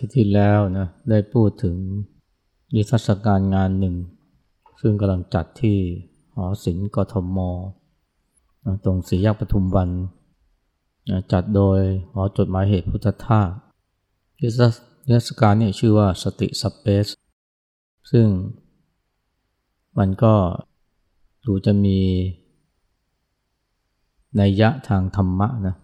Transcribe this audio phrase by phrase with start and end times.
[0.00, 1.76] ทิตย์ที่แล้วนะได้พูดถึง
[2.74, 3.96] นิทรรศการงานหนึ่ง
[4.80, 5.78] ซึ่งกำลังจัดที่
[6.34, 7.38] หอศิลป์กทม
[8.84, 9.90] ตรงสีแยกปทุมวัน
[11.32, 11.80] จัดโดย
[12.12, 13.48] หอจดหมายเหตุพุทธทาส
[14.40, 14.66] นิทร
[15.16, 17.06] รศการนี่ชื่อว่าสติสเปซ
[18.10, 18.26] ซึ่ง
[19.98, 20.34] มันก็
[21.46, 21.98] ดูจะมี
[24.40, 25.74] นัยยะทางธรรมะนะ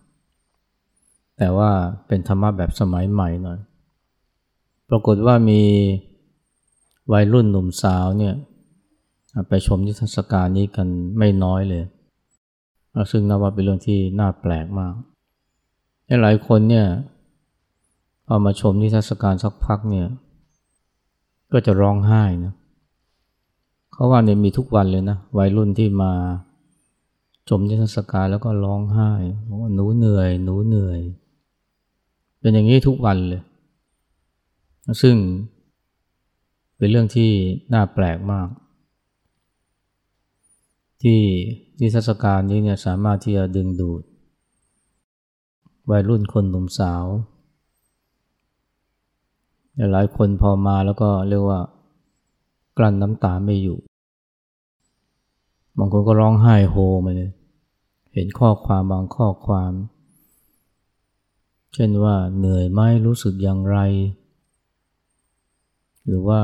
[1.39, 1.71] แต่ว่า
[2.07, 3.59] เป็นธรรมะแบบสมัยใหม่หน่อย
[4.91, 5.63] ปรากฏว่ามี
[7.13, 8.35] วัยรุ่นหนุ่มสาวเนี่ย
[9.49, 11.85] ไปชมนิทรรศการนี้กันไม่น้อยเลย
[13.11, 14.95] ซึ่งนับว่าเป็นเรื่องที่น่าแปลกมาก
[16.23, 16.87] หลายคนเนี่ย
[18.27, 20.07] พอมาชมนิทรรศการสักพักเนี่ย
[21.53, 22.55] ก็จะร้องไห้นะ
[23.93, 26.13] เขาว่าเนี่ยมีทุกวันเลยนะวัยรุ่นที่มา
[27.49, 29.11] ชมนิทรรศการแล้วก็ร้องไห้
[29.49, 31.01] บอกว่าหนูเหนื่อย หนูเหนื่อย
[32.41, 33.43] เป็นอย่างนี้ทุกวันเลย
[35.03, 35.17] ซึ่ง
[36.77, 37.31] เป็นเรื่องที่
[37.75, 38.49] น่าแปลกมาก
[41.03, 41.23] ที่
[41.79, 44.03] ที่เทศกาลนี้เนี่ยสามารถที่จะดึงดูด
[45.91, 47.05] วัยรุ่นคนหนุ่มสาว
[49.93, 51.61] หลายคนพอมาแล้วก็เรียกว่า
[52.79, 53.79] กลั้นน้ำตาไม่อยู่
[55.79, 57.33] บางคนก็ร้องไห้โฮมาเลย
[58.13, 59.73] เห็นข้อความบางข้อความ
[61.75, 63.79] เช่นว่าเหนื่อยไหมรู้สึกอย่างไร
[66.07, 66.41] หรือว่า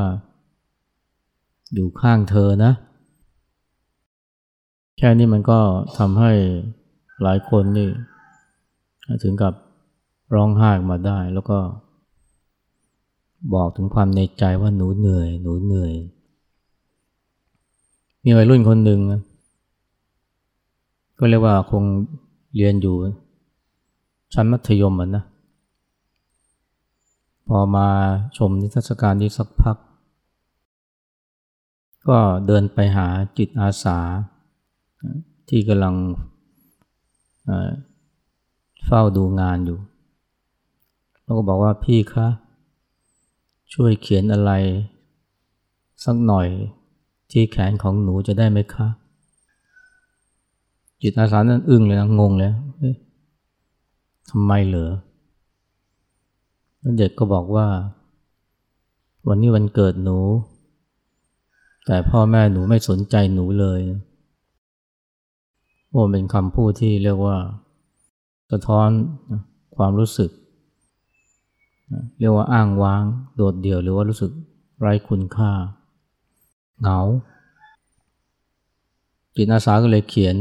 [1.74, 2.72] อยู่ข้างเธอนะ
[4.98, 5.60] แค่นี้มันก็
[5.98, 6.32] ทำให้
[7.22, 7.88] หลายคนนี่
[9.22, 9.54] ถึงกับ
[10.34, 11.58] ร้องไห้มาได้แล้วก็
[13.54, 15.92] บอกถึงความในใจว่าหนูเหนื่อย หนูเหนื่อย
[18.24, 19.00] มีวัยรุ่นคนหนึ่ง
[21.18, 21.84] ก็เรียกว่าคง
[22.56, 22.96] เรียนอยู่
[24.34, 25.24] ชั้นมัธยมอะนะ
[27.58, 27.88] อมา
[28.36, 29.76] ชมนิทรรศการนี้สักพัก
[32.08, 33.06] ก็เดินไปหา
[33.38, 33.98] จิตอาสา
[35.48, 35.94] ที่กำลัง
[38.84, 39.78] เฝ้าดูงานอยู่
[41.22, 42.26] แล้วก็บอกว่าพี่คะ
[43.72, 44.52] ช่วยเขียนอะไร
[46.04, 46.48] สักหน่อย
[47.30, 48.88] ที่แขนของหนูจะได้ไหมคะ
[51.02, 52.52] จิตอาสานั้นอึ้งเลยนะงงเลย
[54.30, 54.90] ทำไมเหรอ
[56.98, 57.68] เด็กก็บอกว่า
[59.28, 60.18] วันนี้วันเกิดหนู
[61.86, 63.80] แต่พ่อแม่หนูไม่สนใจหนูเลย
[65.88, 67.36] โอ้เป็นคำพูดที่เรียกว่า
[68.50, 68.88] สะท้อน
[69.76, 70.30] ความรู้สึก
[72.18, 73.02] เรียกว่าอ้างว้าง
[73.36, 74.30] โดดเดี่ยวหรือว่ารู้สึก
[74.80, 75.52] ไร้คุณค่า
[76.80, 77.00] เหงา
[79.36, 80.36] จิตอาสาก็เลยเขียน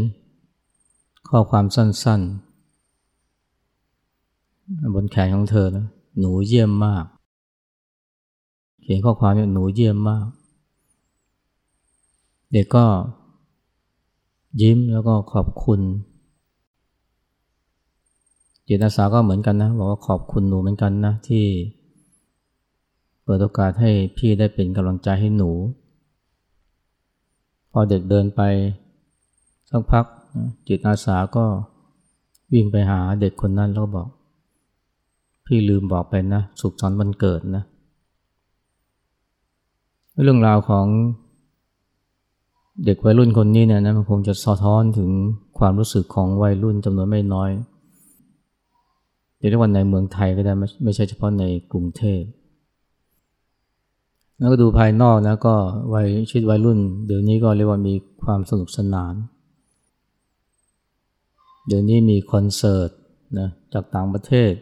[1.30, 5.86] ข้อความสั้นๆ บนแขนของเธอนะ
[6.20, 7.06] หนูเยี่ยมมาก
[8.82, 10.26] เขียนข้อความเนี่ยหนูเยี่ยมมาก
[12.52, 12.86] เด็กก็
[14.62, 15.82] ยิ้มแล้วก็ขอบคุณ
[18.68, 21.46] จิตอาสาก็เหมือนกันนะบอกว่าขอบคุณหนูเหมือนกันนะที่
[23.24, 25.52] เปิดโอกาสให้พี่ได้เป็นกำลังใจให้หนู
[27.72, 28.42] พอเด็กเดินไป
[29.70, 30.06] สักพัก
[30.68, 31.46] จิตอาสาก็
[32.54, 34.08] วิ่งไปหาเด็กคนนั้นแล้วบอก
[35.54, 37.64] พี่ลืมบอกไปนะสุขสันต์วันเกิดนะ
[40.24, 40.86] เรื่องราวของ
[42.86, 45.10] เด็กวัยรุ่นคนนี้เนี่ยนะมันคงจะสะท้อนถึง
[45.60, 47.50] ความรู้สึกของวัยรุ่นจำนวนไม่น้อย
[49.38, 52.22] เรียกว่าในเมืองไทยก็ได้ไม่ไม่ใช่เฉพาะในกรุงเทพ
[54.38, 55.56] แล้วก็ดูภายนอกนะก็
[55.94, 57.94] วัยชีวิตวัยรุ่น เดี๋ยวนี้ก็เรียกว่ามี
[58.24, 59.14] ความสนุกสนาน
[61.68, 62.90] เดี๋ยวนี้มีคอนเสิร์ต
[63.40, 64.54] นะจากต่างประเทศ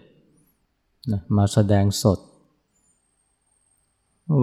[1.11, 2.19] นะมาแสดงสด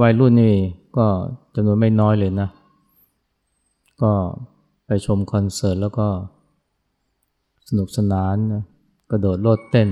[0.02, 0.54] วัยรุ่นนี่
[0.96, 1.06] ก็
[1.54, 2.48] จำนวนไม่น้อยเลยนะ
[4.02, 4.12] ก็
[4.86, 6.08] ไปชมคอนเสิร์ตแล้วก็
[7.68, 8.62] สนุกสนานนะ
[9.10, 9.90] กระโดดโลดเต้น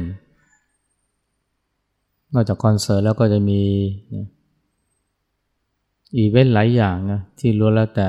[2.34, 3.62] นอกจากคอนเสิร์ตแล้วก็จะมี
[4.14, 4.26] นะ
[6.16, 8.08] อีเวนต์หลายอย่างนะที่ล้วนแล้วแต่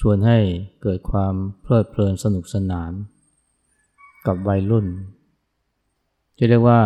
[0.00, 0.38] ชวนให้
[0.82, 2.92] เกิดความเพลิดเพลินสนุกสนาน
[4.26, 4.86] กับวัยรุ่น
[6.38, 6.80] จะเรียกว่า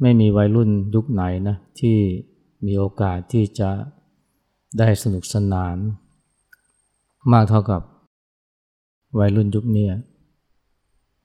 [0.00, 1.96] ไม่มีวัยรุ่นยุคไหนนะที่
[2.66, 3.70] มีโอกาสที่จะ
[4.78, 5.76] ได้สนุกสนาน
[7.32, 7.82] มากเท่ากับ
[9.18, 9.86] วัยรุ่นยุคนี้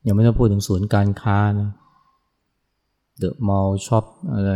[0.06, 1.70] ยังไม่ต้องพูดถึงศูนย์การค้านะ
[3.18, 4.52] เดอะมอลล์ช็อปอะไร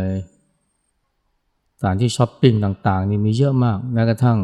[1.79, 4.39] สถานที่ช้อปปิ้งต่างๆ นี่มีเยอะมากแม้กระทั่ง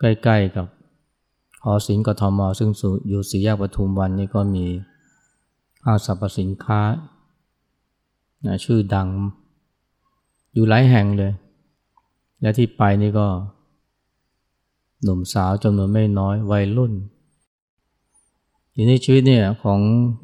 [0.00, 0.66] ใกล้ๆกับ
[1.64, 2.70] หอศิลป์กทมซึ่ง
[3.08, 4.66] อยู่สี่แยกปทุมวันนี่ก็มี
[5.84, 6.80] ห้างสรรพสินค้า
[8.46, 9.08] นะชื่อดัง
[10.52, 11.32] อยู่หลายแห่งเลย
[12.40, 13.26] และที่ไปนี่ก็
[15.02, 16.92] หนุ่มสาวจำนวนไม่น้อยวัยรุ่น
[18.74, 19.80] ทีนี้ชีวิตเนี่ยของ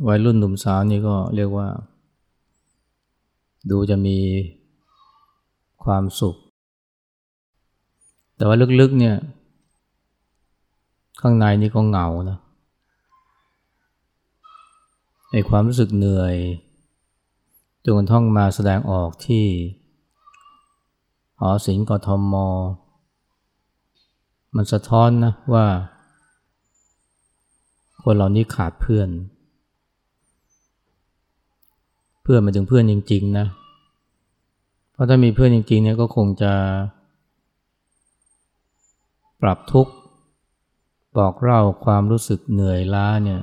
[0.08, 1.68] วัยรุ่นหนุ่มสาวนี่ก็เรียกว่า
[3.70, 4.18] ดูจะมี
[5.84, 6.36] ความสุข
[8.36, 9.16] แต่ว่าลึกๆเนี่ย
[11.20, 12.38] ข้างในนี่ก็เหงานะ
[15.32, 16.34] ในความรู้สึกเหนื่อย
[17.84, 19.46] จนกระทั่งมาแสดงออกที่
[21.38, 22.34] หอศิลป์กทม
[24.56, 25.66] มันสะท้อนนะว่า
[28.02, 29.08] คนเหล่านี้ขาดเพื่อน
[32.22, 33.46] เพื่อนมาถึงเพื่อนจริง ๆ นะ
[34.92, 36.52] เพราะถ้ามีเพื่อนจริงๆเนี่ยก็คงจะ
[39.42, 39.92] ปรับทุกข์
[41.18, 43.40] บอกเล่าความรู้สึกเหนื่อยล้าเนี่ย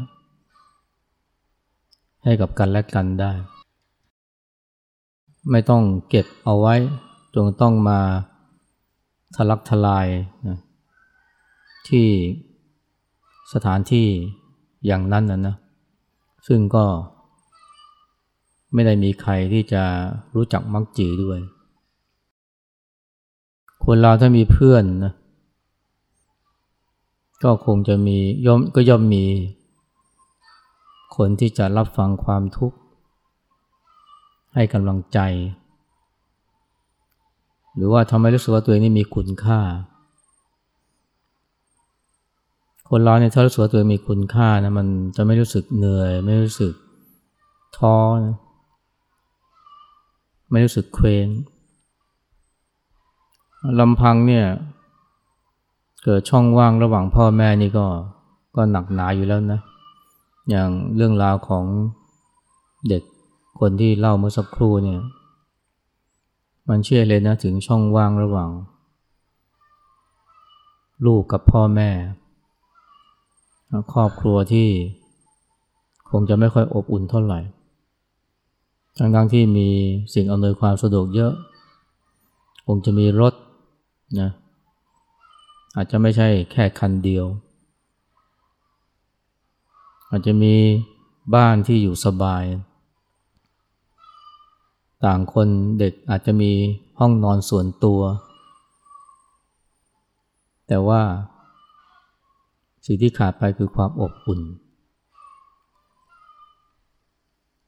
[2.23, 3.31] ให้กับกันและกันได้
[5.51, 6.75] ไม่ต้องเก็บเอาไว้
[7.35, 7.99] จงต้องมา
[9.35, 10.07] ทะลักทลาย
[10.47, 10.57] นะ
[11.87, 12.07] ที่
[13.53, 14.07] สถานที่
[14.85, 15.55] อย่างนั้นนะนะ
[16.47, 16.85] ซึ่งก็
[18.73, 19.83] ไม่ได้มีใครที่จะ
[20.35, 21.39] รู้จักมักจีด้วย
[23.85, 25.13] คนเราถ้ามีเพื่อนนะ
[27.43, 29.25] ก็คงจะมีย่อมก็ย่อมมี
[31.15, 32.77] คนที่จะรับฟังความทุกข์
[34.55, 35.19] ให้กำลังใจ
[37.75, 39.59] หรือว่าทำให้รู้สึกว่าตัวเองนี่มีคุณค่า
[42.89, 46.73] คนเราเนี่ยถ้ารู้สึกว่าตัวเองมีคุณค่านะมันจะไม่รู้สึกเหนื่อย ไม่รู้สึก
[47.77, 48.35] ท้อนะ
[50.51, 51.27] ไม่รู้สึกเคว้ง
[53.79, 54.45] ลำพังเนี่ย
[56.03, 57.85] เกิดช่องว่างระหว่างพ่อแม่นี่ก็
[58.55, 59.59] ก็หนักหนาอยู่แล้วนะ
[60.49, 61.65] อย่างเรื่องราวของ
[62.89, 63.03] เด็ก
[63.59, 65.01] คนที่เล่าเมื่อสักครู่เนี่ย
[66.69, 68.49] มันเชื่อเลยนะถึงช่องว่างระหว่าง
[71.05, 71.89] ลูกกับพ่อแม่
[73.93, 74.69] ครอบครัวที่
[76.09, 77.39] คงจะไม่ค่อยอบอุ่นเท่าไหร่
[78.97, 79.69] ทั้งๆที่มี
[80.13, 81.33] สิ่งอำนวยความสะดวกเยอะ
[82.65, 83.33] คงจะมีรถ
[84.19, 84.29] นะ
[85.75, 87.25] อาจจะไม่ใช่แค่คันเดียว
[90.09, 90.55] อาจจะมี
[91.35, 92.43] บ้านที่อยู่สบาย
[95.05, 95.47] ต่างคน
[95.79, 96.51] เด็กอาจจะมี
[96.99, 98.01] ห้องนอนส่วนตัว
[100.67, 101.01] แต่ว่า
[102.85, 104.41] สิ่งที่ขาดไปคือความอบอุ่น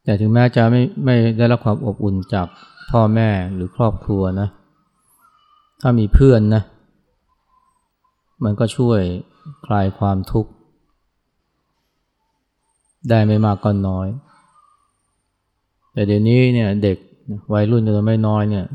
[0.04, 2.48] แต่ถึงแม้จะไม่ไม่ได้รับความอบอุ่นจาก
[2.92, 4.48] พ่อแม่หรือครอบครัวนะ
[5.82, 6.64] ถ้ามีเพื่อนนะ
[8.44, 9.00] มันก็ช่วย
[9.66, 10.52] คลายความทุกข์
[13.10, 14.08] ได้ไม่มากก็น้อย
[15.94, 16.98] แต่เดี๋ยวนี้เนี่ยเด็ก
[17.54, 18.66] วัยรุ่นจำนวนไม่น้อยเนี่ย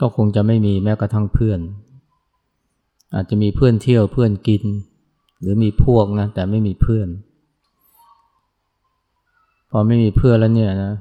[0.00, 1.60] ก็คงจะไม่มีแม้กระทั่งเพื่อน
[3.14, 4.62] อาจจะมีเพื่อนเที่ยวเพื่อนกิน
[5.40, 7.08] หรือมีพวกนะแต่ไม่มีเพื่อน
[9.70, 10.94] พอไม่มีเพื่อนแล้วเนี่ยนะ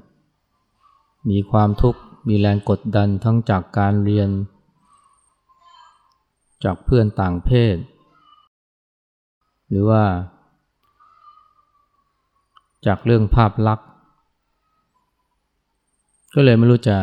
[1.29, 4.29] มีความทุกข์มีแรงกดดันทั้งจากการเรียน
[6.63, 7.77] จากเพื่อนต่างเพศ
[9.69, 10.03] หรือว่า
[12.85, 13.89] จากเรื่องภาพลักษณ์
[16.35, 16.97] ก็เลยไม่รู้จะ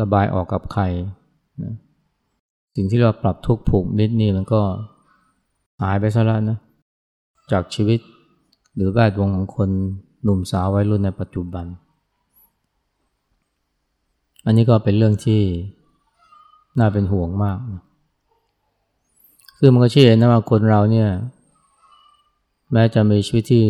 [0.00, 0.82] ระบายออกกับใคร
[1.62, 1.74] นะ
[2.76, 4.60] สิ่งที่เราปรับทุกผูกมิตรนี่มันก็
[5.82, 6.58] หายไปซะแล้วนะ
[7.52, 8.00] จากชีวิต
[8.74, 9.70] หรือแวดวงของคน
[10.22, 11.66] หนุ่มสาววัยรุ่นในปัจจุบัน
[14.46, 15.40] อันนี้ก็เป็นเรื่องที่
[16.78, 17.82] น่าเป็นห่วงมากนะ
[19.58, 21.08] คือมันก็เชื่อนะว่าคนเราเนี่ย
[22.72, 23.64] แม้จะมีชีวิตที่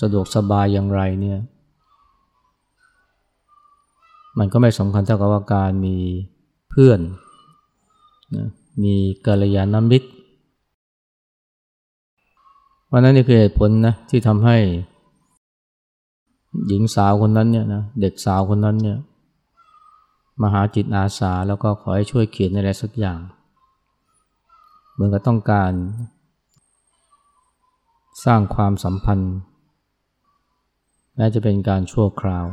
[0.00, 1.38] สะดวกสบายอย่างไรเนี่ย
[4.38, 5.96] มันก็ไม่สำคัญเท่ากับว่าการมี
[6.70, 7.00] เพื่อน
[8.36, 8.46] นะ
[8.82, 8.94] มี
[9.26, 10.08] กัลยาณมิตร
[12.92, 14.56] วันนั้นนี่คือเหตุผลนะที่ทำให้
[16.66, 18.98] หญิงสาวคนนั้นเนี่ยนะเด็กสาวคนนั้นเนี่ย
[20.40, 23.20] มาหาจิตอาสาแล้วก็ขอให้ช่วยเขียนอะไรสักอย่าง
[24.92, 25.72] เหมือนกับต้องการ
[28.24, 29.34] สร้างความสัมพันธ์
[31.16, 32.46] แม้จะเป็นการชั่วคราว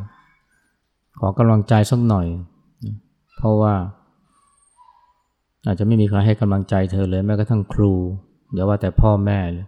[1.20, 2.28] ขอกำลังใจสักหน่อย
[3.36, 3.74] เพราะว่า
[5.66, 7.94] อาจจะไม่มีใครให้กำลังใจเธอเลยแม้กระทั่งครู
[8.52, 9.66] เดี๋ยวว่าแต่พ่อแม่เลย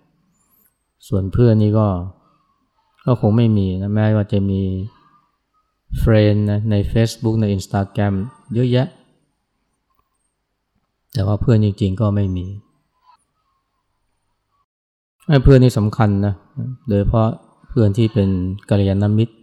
[1.08, 1.88] ส่วนเพื่อนนี่ก็
[3.06, 4.62] ก็คงไม่มีนะแม้ว่าจะมี
[6.00, 8.14] เฟรนนะใน Facebook ใน Instagram
[8.54, 8.88] เยอะแยะ
[11.14, 12.46] แต่ว่าเพื่อนจริง ๆ ก็ไม่มี
[15.44, 16.34] เพื่อนนี่สำคัญนะ
[16.90, 17.28] โดยเพราะ
[17.70, 18.30] เพื่อนที่เป็น
[18.70, 19.34] กัลยาณมิตร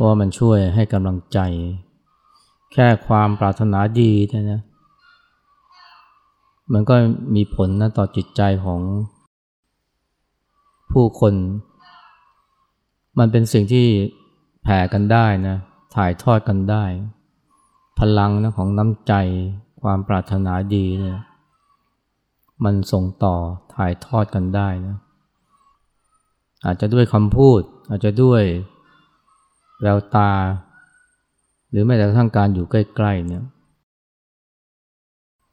[0.00, 1.38] ราะว่ามันช่วยให้กำลังใจ
[2.72, 4.60] แค่ความปรารถนาดีนะนะ
[6.72, 6.94] มันก็
[7.34, 8.80] มีผลนะต่อจิตใจของ
[10.92, 11.34] ผู้คน
[13.18, 13.86] มันเป็นสิ่งที่
[14.62, 15.56] แผ่กันได้นะ
[15.96, 16.84] ถ่ายทอดกันได้
[17.98, 19.14] พลังนะของน้ำใจ
[19.82, 21.18] ความปรารถนาดีเนี่ย
[22.64, 23.34] มันส่งต่อ
[23.74, 24.96] ถ่ายทอดกันได้นะ
[26.64, 28.42] อาจจะด้วยคำพูด อาจจะด้วย
[29.82, 30.30] แววตา
[31.70, 33.44] หรือแม้แต่ทั้งการอยู่ใกล้ๆเนี่ย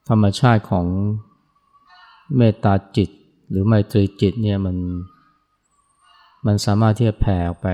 [0.09, 0.85] ธรรมชาติของ
[2.37, 3.09] เมตตาจิต
[3.49, 4.77] หรือไมตรีจิตเนี่ยมัน
[6.45, 7.67] มันสามารถที่จะแผ่ออกไป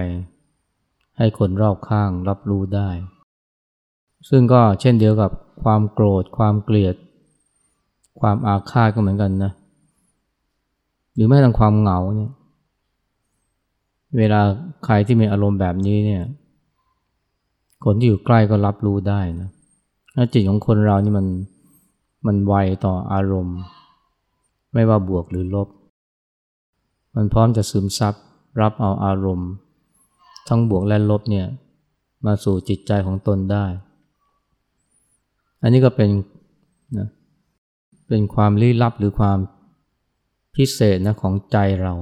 [1.17, 2.89] ให้คนรอบข้างรับรู้ได้
[4.29, 5.31] ซึ่งก็เช่นเดียวกับ
[5.63, 6.95] ความโกรธ ความเกลียด
[8.19, 9.51] ความอาฆาตก็เหมือนกันนะ
[11.13, 12.31] หรือแม้แต่ความเหงาเนี่ย
[14.17, 14.41] เวลา
[14.85, 16.23] ใครที่มีอารมณ์แบบนี้เนี่ย
[17.85, 19.49] คนที่อยู่ใกล้ก็รับรู้ได้นะ
[20.33, 21.27] จิตของคนเรานี่มัน
[22.27, 22.53] มันไว
[22.85, 23.57] ต่ออารมณ์
[24.73, 25.67] ไม่ว่าบวกหรือลบ
[27.15, 28.13] มันพร้อมจะซึมซับ
[28.61, 29.49] รับเอาอารมณ์
[30.47, 31.45] ทั้งบวกและลบเนี่ย
[32.25, 33.65] มาสู่จิตใจของตนได้
[35.61, 36.09] อันนี้ก็เป็น
[36.97, 37.07] นะ
[38.07, 39.37] เป็นความลี้ลับหรือความ
[40.55, 41.93] พิเศษนะของใจเรา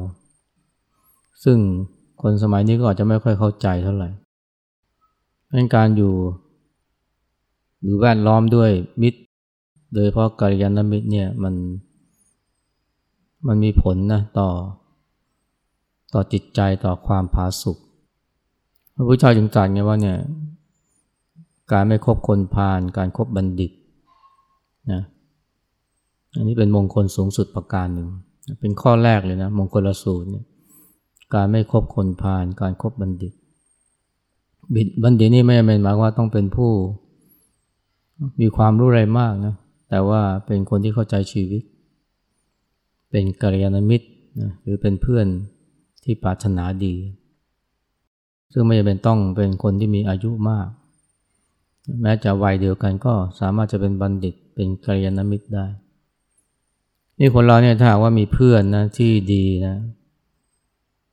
[1.44, 1.58] ซึ่ง
[2.22, 4.10] คนสมัยนี้ก็อาจจะไม่ค่อยเข้าใจเท่าไหร่
[5.52, 6.14] เป็นการอยู่
[7.82, 9.20] หรือแวดล้อมด้วยมิตร
[9.94, 11.56] โดยเพราะกัลยาณมิตรเนี่ยมัน
[13.48, 14.50] มันมีผลนะต่อ
[16.14, 17.78] ต่อจิตใจต่อความผาสุก
[18.96, 20.18] พระพุทธเจ้าจึงตรัสไงว่าเนี่ย
[21.72, 23.72] การไม่คบคนพาลการครบบัณฑิต
[24.92, 25.02] นะ
[26.36, 28.08] อันนี้เป็นมงคลสูงสุดประการหนึ่ง
[28.60, 30.46] เป็นข้อแรกเลยนะ มงคลละสูตรเนี่ย
[31.34, 33.34] การไม่คบคนพาลการครบบัณฑิต
[34.76, 36.72] บิดบัณฑิตนี่ไม่เป็นหมายว่าต้องเป็นผู้
[38.42, 39.56] มีความรู้อะไรมากนะ
[39.90, 41.62] แต่ว่าเป็นคนที่เข้าใจชีวิต
[43.10, 44.08] เป็นกัลยาณมิตร
[44.42, 45.28] นะหรือเป็นเพื่อน
[46.04, 46.96] ที่ปรารถนาดี
[48.54, 50.68] ซึ่งไม่จำเป็นต้องเป็นคนที่มีอายุมาก
[52.02, 55.66] แม้จะวัยเดียวกันก็สามารถจะเป็นบัณฑิต เป็นกัลยาณมิตรได้
[57.20, 59.78] นี่คนเราเนี่ยถ้าหากว่ามีเพื่อนนะที่ดีนะ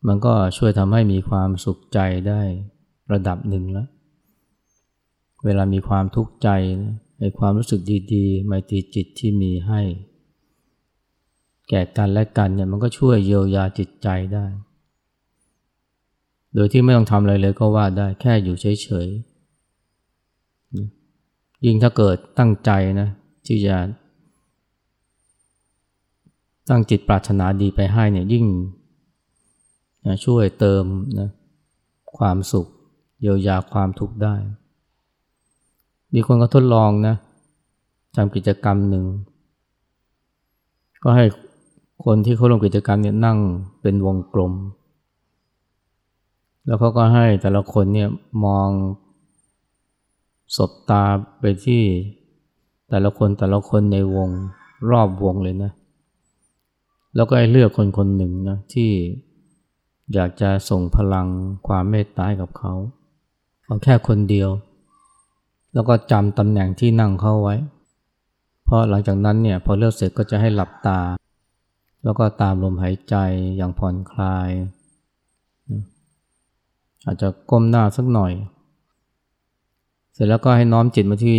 [0.07, 1.99] มันก็ช่วยทำให้มีความสุขใจ
[2.29, 2.43] ได้
[3.13, 3.89] ระดับหนึ่งแล้ว
[5.45, 6.49] เวลามีความทุกข์ใจ
[7.21, 7.81] ในความรู้สึก
[8.15, 9.81] ดีๆไมตรีจิตที่มีให้
[11.69, 14.47] แก่กันและกันเนี่ยมันก็ช่วยเยียวยาจิตใจได้
[16.55, 19.39] โดยที่ไม่ต้องทำอะไรเลยก็ว่าได้แค่อยู่เฉยๆ
[21.65, 23.09] ยิ่งถ้าเกิดตั้งใจนะ
[23.47, 23.77] ที่จะ
[26.71, 28.45] ตั้งจิตปรารถนาดีไปให้เนี่ยยิ่ง
[30.07, 30.85] นะช่วยเติม
[31.19, 31.29] นะ
[32.17, 32.67] ความสุข
[33.21, 34.35] เยียวยาความทุกข์ได้
[36.15, 37.15] มีคนก็ทดลองนะ
[38.17, 39.05] ทำกิจกรรมหนึ่ง
[41.03, 41.25] ก็ให้
[42.05, 43.39] คนที่เขาลงกิจกรรมเนี่ยนั่ง
[43.83, 44.53] เป็นวงกลม
[46.67, 48.09] แล้วเขาก็ให้แต่ละคนเนี่ย
[48.45, 48.69] มอง
[50.57, 51.05] สบตา
[51.41, 51.83] ไปที่
[52.91, 54.29] แต่ละคนแต่ละคนในวง
[54.91, 55.73] รอบวงเลยนะ
[57.15, 58.91] แล้วก็ให้เลือกคนคนหนึ่งนะที่
[60.15, 61.27] อยากจะส่งพลัง
[61.67, 62.73] ความเมตตาให้กับเขา
[63.69, 64.51] เอาแค่คนเดียว
[65.75, 67.57] แล้วก็จำตำแหน่งที่นั่งเขาไว้
[68.65, 71.01] เพราะหลังจากนั้นเนี่ยพอเลือกเสร็จก็จะให้หลับตา
[72.05, 73.15] แล้วก็ตามลมหายใจ
[73.57, 74.51] อย่างผ่อนคลาย
[77.07, 78.33] อาจจะก้มหน้าสักหน่อย
[80.13, 81.39] เสร็จแล้วก็ให้น้อมจิตมาที่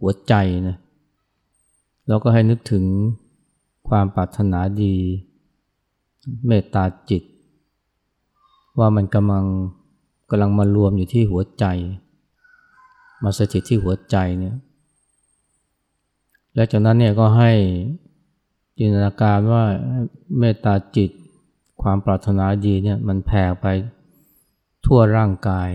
[0.00, 0.34] หัวใจ
[0.68, 0.76] นะ
[2.08, 2.84] แล้วก็ให้นึกถึง
[3.88, 4.94] ความปรารถนาดี
[6.46, 7.22] เมตตาจิต
[8.78, 9.46] ว่ามันกำลัง
[10.30, 11.64] กำลังมารวมอยู่ที่หัวใจ
[13.22, 14.56] มาสถิตที่หัวใจเนี่ย
[16.54, 17.52] และจากนั้นเนี่ยก็ให้
[18.78, 19.64] จินตนาการว่า
[20.38, 21.10] เมตตาจิต
[21.82, 23.66] ความปรารถนาดีเนี่ยมันแผ่ไป
[24.84, 25.70] ทั่วร่างกาย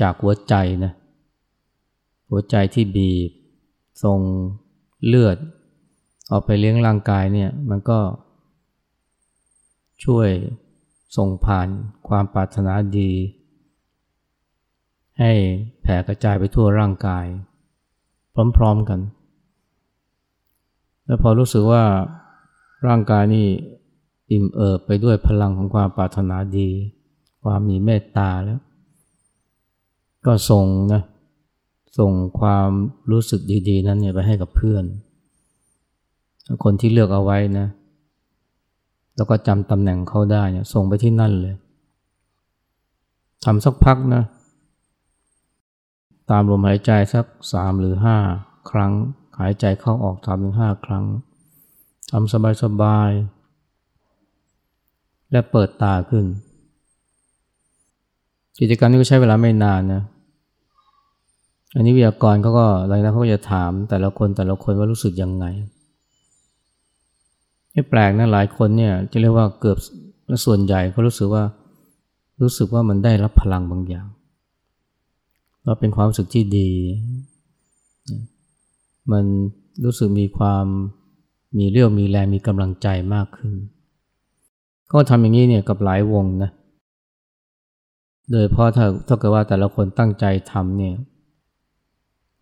[0.00, 0.54] จากหัวใจ
[0.84, 0.92] นะ
[2.30, 3.30] หัวใจที่บีบ
[4.04, 4.20] ส่ง
[5.06, 5.36] เลือด
[6.30, 7.98] ออกไปเลี้ยงร่างกายเนี่ยมันก็
[10.04, 10.28] ช่วย
[11.16, 11.68] ส่งผ่าน
[12.08, 13.12] ความปรารถนาดี
[15.20, 15.32] ให้
[15.82, 17.26] แผ่กระจายไปทั่วร่างกาย
[18.56, 19.00] พร้อมๆกัน
[21.06, 21.84] แล้วพอรู้สึกว่า
[22.86, 23.46] ร่างกายนี่
[24.30, 26.68] อิ่มเอิบไปด้วยพลังของความปรารถนาดี
[27.44, 28.60] ความมีเมตตาแล้ว
[30.26, 31.02] ก็ส่งนะ
[31.98, 32.68] ส่งความ
[33.10, 34.84] รู้สึกดี ๆ นั้นเนี่ยไปให้กับเพื่อน
[36.64, 37.66] คนที่เลือกเอาไว้นะ
[39.16, 41.54] แล้วก็จำตำแหน่งเขาได้เนี่ยส่งไปที่นั่นเลย
[43.44, 44.24] ทำสักพักนะ
[46.30, 48.16] ตามลมหายใจสักสามหรือห้า
[48.70, 48.92] ครั้ง
[49.40, 51.04] หายใจเข้าออกทำถึงห้าครั้ง
[52.10, 56.24] ทำสบายๆและเปิดตาขึ้น
[58.60, 60.02] กิจกรรมนี้ก็ใช้เวลาไม่นานนะ
[61.74, 65.44] อันนี้วิทยากรเขาก็อะไรนะเขาจะถามแต่ละคนแต่ละคนว่ารู้สึกยังไง
[67.74, 69.78] ไม่แปลกนะหลายคนเนี่ยจะเรียกว่าเกือบ
[70.44, 71.44] ส่วนใหญ่เขารู้สึกว่า
[72.42, 74.06] รู้สึกว่ามันได้รับพลังบางอย่าง
[75.64, 76.70] ว่าเป็นความรู้สึกที่ดี
[79.12, 79.24] มัน
[79.84, 80.64] รู้สึกมีความ
[81.58, 83.54] มีเรี่ยวมีแรงมีกำลังใจมากขึ้น
[84.92, 86.50] ก็ทำอย่างนี้เนี่ยกับหลายวงนะ
[88.30, 90.94] โดยเพราะถ้าถ้าเกิดว่าแต่ละคนตั้งใจทำเนี่ย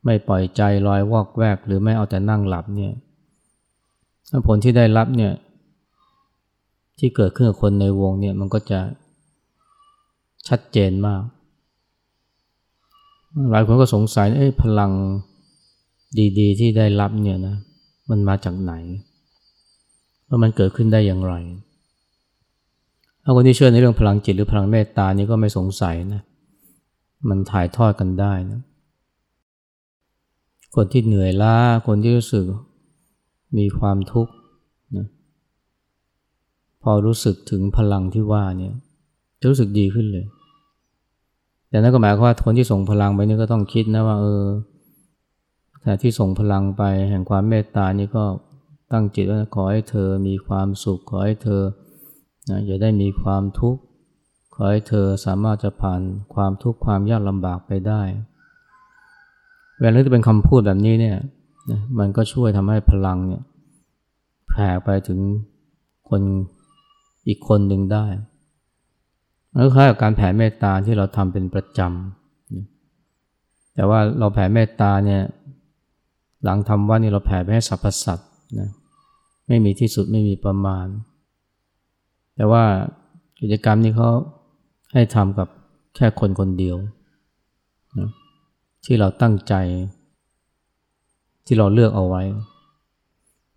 [0.04, 2.92] ไม่ปล่อยใจลอยวอกแวก หรือไม่เอาแต่นั่งหลับเนี่ย
[4.46, 5.32] ผลที่ได้รับเนี่ย
[6.98, 8.80] ที่เกิดขึ้นกับคนในวงเนี่ยมันก็จะ
[10.48, 11.22] ชัดเจนมาก
[13.50, 14.92] หลายคนก็สงสัยเอ้พลัง
[16.38, 17.56] ดีๆ ที่ได้รับเนี่ยนะ
[18.10, 18.72] มันมาจากไหน
[20.28, 21.34] ว่ามันเกิดขึ้นได้อย่างไร
[23.22, 26.22] ถ้าคนที่เชื่อในเรื่องพลังจิตหรือพลังเมตตานี่ก็ไม่สงสัยนะ
[27.28, 28.60] มันถ่ายทอดกันได้นะ
[30.76, 32.44] คนที่เหนื่อยล้าคนที่รู้สึก
[33.58, 34.32] มีความทุกข์
[34.96, 35.06] นะ
[36.82, 38.74] พอรู้สึกถึงพลังที่ว่าเนี่ย
[39.40, 40.26] จะรู้สึกดีขึ้นเลย
[41.68, 44.44] แต่นั่นก็หมายความว่าคนที่ส่งพลังไปนี่ก็ต้องคิดนะว่าเออ
[45.82, 48.24] แต่ที่ส่งพลังไปแห่งความเมตตานี่ก็
[48.92, 51.62] ตั้งจิตว่าขอให้เธอมีความสุขขอให้เธอ
[52.50, 53.80] นะอย่าได้มีความทุกข์
[54.54, 56.00] ขอให้เธอสามารถจะผ่าน
[56.34, 58.02] ความทุกข์ความยากลำบากไปได้
[59.80, 61.16] เวลาที่เป็นคำพูดแบบนี้เนี่ย
[61.70, 63.42] นะมันก็ช่วยทำให้พลังเนี่ย
[64.48, 65.20] แผ่ไปถึง
[66.08, 66.22] คน
[67.28, 68.06] อีกคนหนึ่งได้
[69.52, 75.22] มันคล้ายกับการแผ่เมตตาที่เราทำเป็นประจำ แต่ว่าเราแผ่เมตตาเนี่ย
[76.44, 78.70] หลังทำว่านี่เราแผ่ไปให้สรรพสัตว์นะ
[79.48, 80.86] ไม่มีที่สุดไม่มีประมาณ
[82.36, 82.64] แต่ว่า
[83.40, 84.10] กิจกรรมนี้เขา
[84.92, 85.48] ให้ทำกับ
[85.96, 86.76] แค่คนคนเดียว
[87.98, 88.08] นะ
[88.84, 89.54] ที่เราตั้งใจ
[91.46, 92.22] ที่เราเลือกเอาไว้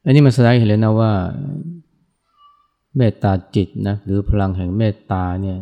[0.04, 1.12] อันนี้มันแสดงเห็นเลยนะว่า
[2.98, 5.58] เมตตาจิตนะหรือพลังแห่งเมตตาเนี่ย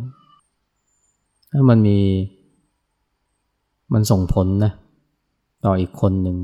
[1.51, 1.99] ถ้ามันมี
[3.93, 4.71] มันส่งผลนะ
[5.65, 6.37] ต่ออีกคนหนึ่ง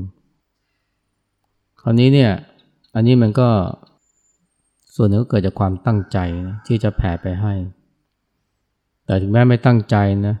[1.80, 2.32] คราวนี้เนี่ย
[2.94, 3.48] อันนี้มันก็
[4.94, 7.54] ส่วนหนึ่งก็เกิดจากความตั้งใจนะที่จะแผ่ไปให้
[9.04, 10.34] แต่ถึงแม้ไม่ตั้งใจนะ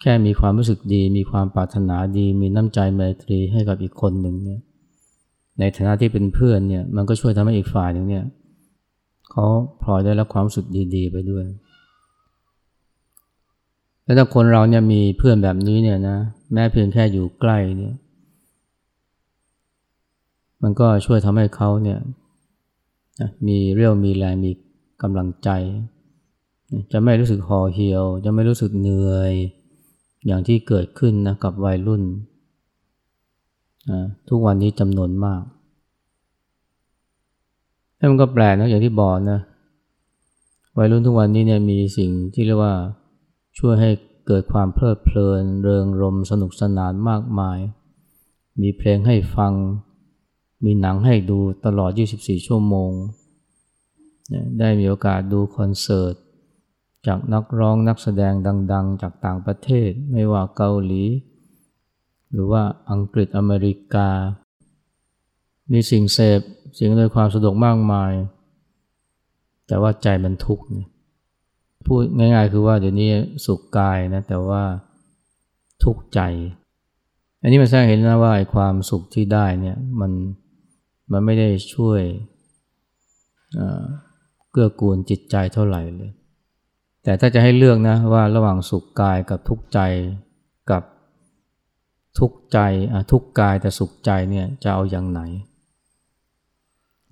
[0.00, 4.60] แค่มีความรู้สึกดี มีความปรารถนาดี มีน้ำใจไมตรีให้กับอีกคนหนึ่งเนี่ย
[5.58, 8.24] ในฐานะที่เป็นเพื่อนเนี่ยมันก็ช่วยทำให้อีกฝ่ายหนึ่งเนี่ย
[9.30, 9.44] เขา
[9.82, 11.44] พลอยได้รับความสึกดีๆ ไปด้วย
[14.04, 16.16] แล้วถ้าคนเราเนี่ยมีเพื่อนแบบนี้เนี่ยนะ
[16.52, 17.94] แม้เพียงแค่อยู่ใกล้เนี่ย
[20.62, 21.98] มันก็ช่วยทำให้เขาเนี่ย
[23.46, 24.50] มีเรี่ยวมีแรงมี
[25.02, 25.48] กำลังใจ
[26.92, 29.32] จะไม่รู้สึกห่อเหี่ยว จะไม่รู้สึกเหนื่อย
[30.26, 32.02] อย่างที่เกิดขึ้นนะกับวัยรุ่น
[34.28, 35.42] ทุกวันนี้จำนวนมาก
[37.96, 39.40] แล้วมันก็แปลกนะอย่างที่บอกนะ
[40.78, 42.74] วัยรุ่นทุกวันนี้เนี่ยมีสิ่งที่เรียกว่า
[43.58, 43.90] ช่วยให้
[44.26, 47.58] เกิดความเพลิดเพลิน เริงรมสนุกสนานมากมาย
[48.62, 49.52] มีเพลงให้ฟัง
[50.64, 52.90] มีหนังให้ดูตลอด 24 ชั่วโมง
[54.58, 56.14] ได้มีโอกาสดูคอนเสิร์ต
[57.06, 58.34] จากนักร้องนักแสดง
[58.72, 61.04] ดัง ๆ จากต่างประเทศ ไม่ว่าเกาหลี
[62.32, 64.08] หรือว่าอังกฤษอเมริกา
[65.72, 66.40] มีสิ่งเสพ
[66.76, 68.12] สิ่งโดยความสะดวกมากมาย
[69.66, 70.64] แต่ว่าใจมันทุกข์
[71.86, 73.10] พูดง่ายๆคือว่าเดี๋ยวนี้
[73.46, 74.62] สุขกายนะแต่ว่า
[75.84, 76.20] ทุกข์ใจ
[77.42, 80.12] อันนี้มันแสดงเห็นนะว่าความสุขที่ได้เนี่ยมัน
[81.12, 82.00] มันไม่ได้ช่วย
[84.50, 86.10] เกื้อกูลจิตใจเท่าไหร่เลย
[87.04, 89.80] แต่ถ้าจะให้เลือกนะว่าระหว่างสุขกายกับทุกข์ใจ
[90.70, 90.82] กับ
[92.18, 92.58] ทุกข์ใจ
[93.12, 95.20] ทุกข์กายแต่สุขใจเนี่ยจะเอาอย่างไหน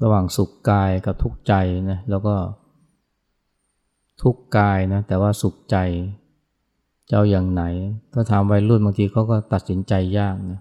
[0.02, 1.54] ระหว่างสุขกายกับทุกข์ใจ
[1.90, 2.34] นะแล้วก็
[4.22, 5.76] ทุกข์กายนะแต่ว่าสุขใจ
[7.08, 7.62] จะเอาอย่างไหน
[8.12, 10.60] ถ้าถามวัยรุ่นบางทีเขาก็ตัดสินใจยากนะ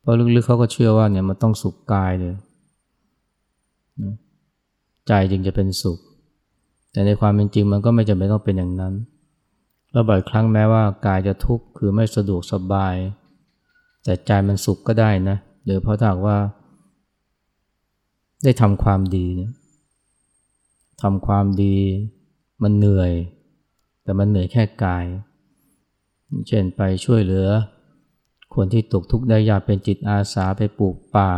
[0.00, 2.34] เพราะลึกๆเขาก็เชื่อว่าเนี่ยมันต้องสุขกายเลย
[5.08, 5.98] ใจจึงจะเป็นสุข
[6.94, 8.94] แต่ในความเป็นจริงมันก็ไม่จำเป็นต้องเป็นอย่างนั้น
[9.92, 12.94] แล้วบ่อยครั้งแม้ว่ากายจะทุกข์คือไม่สะดวกสบาย
[14.04, 16.38] แต่ใจมันสุขก็ได้นะหรือเพราะถ้าว่า
[18.44, 19.26] ได้ทำความดี
[21.02, 21.76] ทำความดี
[22.62, 23.12] มันเหนื่อย
[24.02, 25.04] แต่มันเหนื่อยแค่กาย
[26.48, 27.48] เช่นไปช่วยเหลือ
[28.54, 31.30] คนที่ตกทุกข์ได้ยากเป็นจิตอาสาไปปลูกป่า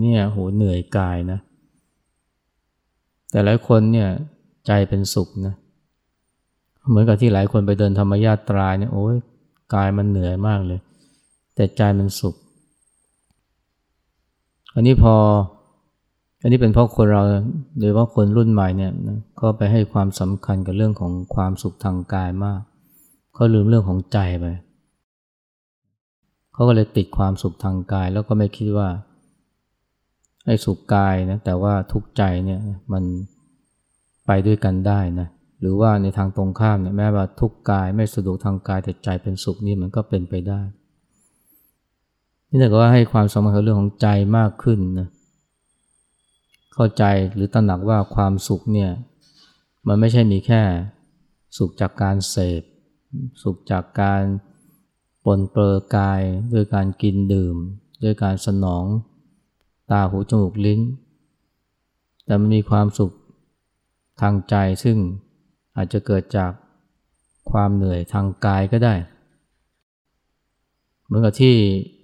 [0.00, 1.38] เนี่ยโหเหนื่อยกายนะ
[3.30, 4.08] แต่หลายคนเนี่ย
[4.68, 5.54] ใจเป็นสุขนะ
[6.88, 9.16] เหมือนกับที่หลายคนไปเดินธรรมญาตราเนี่ยโอ้ย
[9.74, 10.80] กายมันเหนื่อยมากเลย
[11.54, 12.34] แต่ใจมันสุข
[14.74, 15.14] อันนี้พอ
[16.42, 17.22] อันนี้เป็นเพราะคนเรา
[17.78, 22.60] โดยว่าคนรุ่นใหม่เนี่ยนะก็ไปให้ความสำคัญกับเรื่องของความสุขทางกายมาก
[23.34, 24.46] เขาลืมเรื่องของใจไป
[26.52, 28.88] เขาก็เลยติดความสุขทางกาย แล้วก็ไม่คิดว่า
[30.46, 32.60] ไอ้สุขกายนะแต่ว่าทุกใจเนี่ย
[32.92, 33.04] มัน
[34.28, 35.28] ไปด้วยกันได้นะ
[35.60, 40.60] หรือว่าในทางตรงข้ามเนี่ยแม้ว่าทุกกายไม่สะดวกทางกายแต่ใจเป็นสุขนี่มันก็เป็นไปได้
[42.48, 44.06] นี่แต่ก็ว่าให้ความสำคัญกับเรื่องของใจ
[44.38, 45.08] มากขึ้นนะ
[46.74, 48.90] เข้าใจหรือตระหนักว่าความสุขเนี่ย
[49.86, 50.62] มันไม่ใช่มีแค่
[51.58, 52.62] สุขจากการเสพ
[53.42, 54.22] สุขจากการ
[55.24, 57.56] ปนเปื้อกายด้วยการกินดื่ม
[58.04, 58.84] ด้วยการสนอง
[59.90, 60.80] ตาหูจมูกลิ้น
[62.24, 63.12] แต่มันมีความสุข
[64.20, 64.54] ทางใจ
[64.84, 64.96] ซึ่ง
[65.76, 66.50] อาจจะเกิดจาก
[67.50, 68.94] ความเหนื่อยทางกายก็ได้
[71.04, 71.54] เหมือนกับที่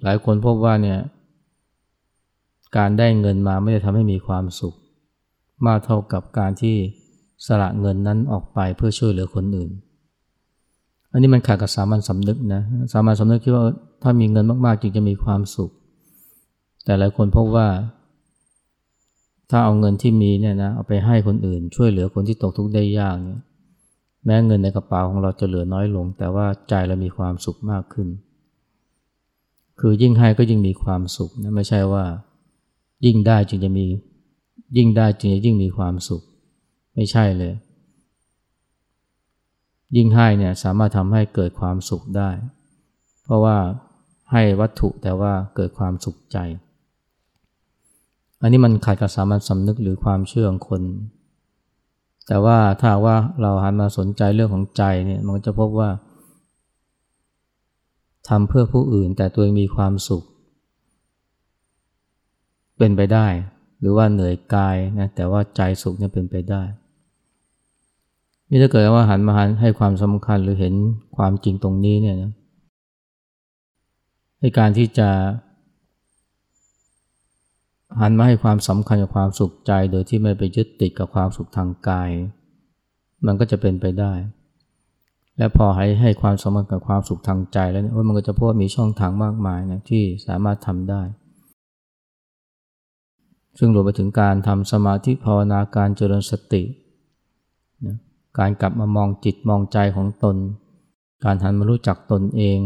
[0.02, 0.98] หลายคนพบว่าเนี่ย
[2.76, 4.74] การได้เงินมาไม่ได้ทำให้มีความสุข
[5.66, 6.76] มากเท่ากับการที่
[7.46, 9.70] สละเงินนั้นออกไปเพื่อช่วยเหลือคนอื่น
[11.12, 13.64] อันนี้มันขาดกับสามัญสำนึกนะสามัญสำนึกคิดว่า
[14.02, 15.70] ถ้ามีเงินมากๆจึงจะมีความสุข
[16.84, 17.66] แต่หลายคนพบว่า
[19.50, 23.40] ถ้าเอาเงินที่มีเนี่ยนะเอาไปให้คนอื่น ช่วยเหลือคนที่ตกทุกข์ได้ยากเนี่ย
[24.24, 28.08] แม้เงินในกระเป๋าของเราจะเหลือน้อยลง แต่ว่าใจเรามีความสุขมากขึ้น
[29.80, 32.04] คือยิ่งให้ก็ยิ่งมีความสุขนะไม่ใช่ว่า
[33.06, 33.86] ยิ่งได้จึงจะมี
[34.76, 36.22] ยิ่งได้จึงจะยิ่งมีความสุข
[36.94, 37.54] ไม่ใช่เลย
[39.96, 42.30] ยิ่งให้เนี่ยสามารถทำให้เกิดความสุขได้
[43.24, 43.56] เพราะว่า
[44.32, 46.38] ให้วัตถุแต่ว่าเกิดความสุขใจ
[48.44, 50.82] อันนี้มันขัดกับสามัญสำนึกหรือความเชื่อของคน
[52.26, 55.90] แต่ว่าถ้าว่าเราหันมาสนใจเรื่องของใจเนี่ยมันจะพบว่า
[58.28, 60.22] ทำเพื่อผู้อื่นแต่ตัวเองมีความสุข
[62.78, 63.26] เป็นไปได้
[63.80, 66.62] หรือว่าเหนื่อยกายนะแต่ว่าใจสุขเนี่ยเป็นไปได้
[68.50, 70.74] นี่ถ้าเกิดว่าหันมาหันให้ความสำคัญหรือเห็น
[71.16, 72.32] ความจริงตรงนี้เนี่ยนะ
[74.40, 75.08] ในการที่จะ
[78.00, 82.10] หันมาให้ความสำคัญกับความสุขใจ โดยที่ไม่ไปยึดติดกับความสุขทางกาย
[83.26, 84.12] มันก็จะเป็นไปได้
[85.38, 91.02] และพอให้ให้ความสำคัญกับความสุขทางใจแล้วเนี่ยมันก็จะพบมีช่องทางมากมายนะที่สามารถทำได้
[93.58, 96.62] ซึ่งรวมไปถึงการทำสมาธิภาวนาการเจริญสติ
[97.86, 97.96] นะ
[98.38, 100.36] การกลับมามองจิตมองใจของตน
[101.24, 102.58] การหันมารู้จักตนเอง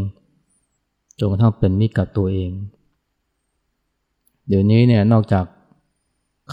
[1.19, 2.51] จนกระทั่งเป็นมิตรกับตัวเอง
[4.49, 5.45] เดี๋ยวนี้เนี่ยนอกจาก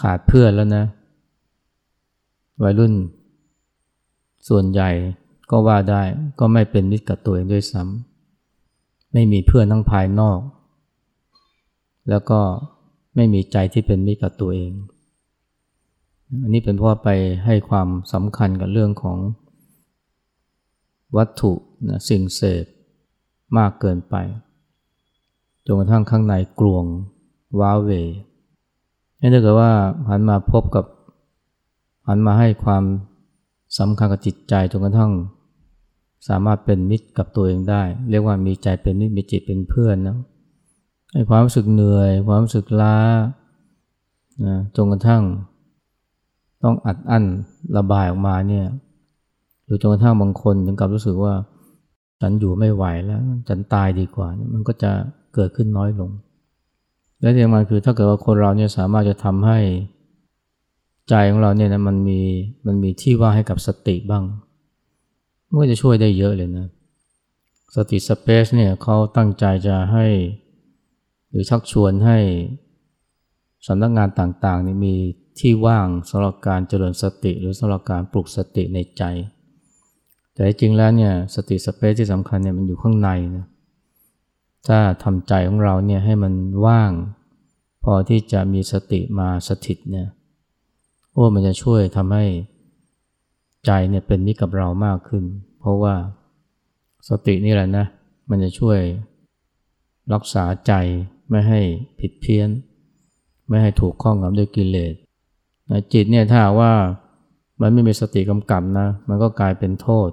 [0.01, 0.85] ขาดเพื่อนแล้วนะ
[2.63, 2.93] วัยรุ่น
[4.49, 4.91] ส่วนใหญ่
[5.51, 6.03] ก็ว่าได้
[6.41, 10.39] ก็ไม่เป็นมิตรกับตัวเองด้วยซ้ำไม่มีเพื่อนทั้งภายนอก
[12.11, 12.41] แล้วก็
[13.17, 14.73] ไม่มีใจที่เป็นมิตรกับตัวเอง
[16.43, 17.09] อันนี้เป็นเพราะไป
[17.45, 19.19] ให้ความสำคัญกับเรื่องของ
[21.17, 21.53] วัตถุ
[21.89, 22.65] นะสิ่งเสพ
[23.59, 24.15] มากเกินไป
[25.67, 26.85] จนกระทั่งข้างในกลวง
[27.61, 27.91] ว้าเว
[29.21, 29.71] นี่ถ้าเกิดว่า
[30.09, 30.85] หันมาพบกับ
[32.09, 32.85] หันมาให้ความ
[33.79, 35.13] สำคัญกับจิตใจจนกระทั่ง
[36.29, 40.17] สามารถเป็นมิตรกับตัวเองได้ เรียกว่ามีใจเป็นมิตรมีจิตเป็นเพื่อนนะ
[41.13, 42.97] ให้ความรู้สึกเหนื่อย ความรู้สึกล้า
[44.47, 45.23] นะจนกระทั่ง
[46.63, 47.25] ต้องอัดอั้น
[47.77, 48.67] ระบายออกมาเนี่ย
[49.65, 51.35] หรือจนกระทั่งบางคนถึงกับรู้สึกว่า
[52.21, 54.91] ฉันอยู่ไม่ไหวแล้ว ฉันตายดีกว่า มันก็จะ
[55.35, 56.11] เกิดขึ้นน้อยลง
[57.21, 59.59] และที่สำคัญคือถ้าเกิดว่าคนเราเนี่ยสามารถจะทำให้
[61.09, 62.21] ใจของเราเนี่ยนะมันมี
[62.67, 64.25] มันมีที่ว่างให้กับสติบ้าง
[65.49, 66.67] มันก็จะช่วยได้เยอะเลยนะ
[67.77, 70.07] สติสเปซเนี่ยเขาตั้งใจจะให้
[71.31, 72.19] หรือชักชวนให้
[73.67, 74.95] สำนักงานต่างๆนี่มี
[75.41, 79.03] ที่ว่างสำหรับการเจริญสติหรือสำหรับการปลุกสติในใจ
[80.35, 83.45] แต่จริงแล้วเนี่ยสติสเปซที่สำคัญเนี่ยมันอยู่ข้างในนะ
[84.69, 86.35] ถ้าทำใจของเราเนี่ยให้มัน
[86.67, 86.93] ว่าง
[87.85, 90.09] พอที่จะมีสติมาสถิตเนี่ย
[91.13, 92.25] โอ้มันจะช่วยทำให้
[93.67, 95.25] ใจเนี่ยเป็นมิตรกับเรามากขึ้น
[95.61, 95.95] เพราะว่า
[97.09, 97.87] สตินี่แหละนะ
[98.31, 98.79] มันจะช่วย
[100.13, 100.73] รักษาใจ
[101.31, 101.61] ไม่ให้
[102.01, 102.49] ผิดเพี้ยน
[103.49, 104.95] ไม่ให้ถูกข้องกับด้วยกิเลส
[105.93, 106.73] จิตเนี่ยถ้าว่า
[107.61, 110.09] มันไม่มีสติกำกับนะ มันก็กลายเป็นโทษ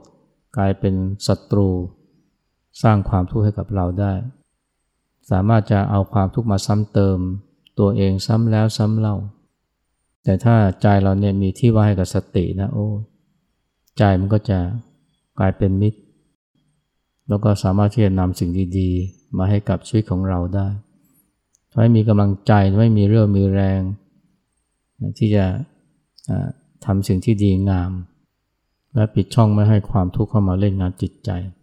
[0.57, 0.95] กลายเป็น
[1.27, 1.69] ศัตรู
[2.83, 4.13] สร้างความทุกข์ให้กับเราได้
[5.31, 7.17] สามารถจะเอาความทุกข์มาซ้ำเติม
[7.79, 9.15] ตัวเองซ้ำแล้วซ้ำเล่า
[10.23, 12.88] แต่ถ้าใจเราเนี่ยมีที่ว่าให้กับสตินะโอ้
[13.97, 14.59] ใจมันก็จะ
[15.39, 15.99] กลายเป็นมิตร
[17.29, 20.67] แล้วก็สามารถที่จะนำสิ่งดีๆ มาให้กับชีวิตของเราได้
[21.71, 23.81] ทำให้มีกำลังใจทำให้มีเรื่องมีแรง
[25.17, 25.45] ที่จะ
[26.86, 27.91] ทำสิ่งที่ดีงาม
[28.95, 31.29] และปิดช่องไม่ให้ความทุกข์เข้ามาเล่นงานจิตใจ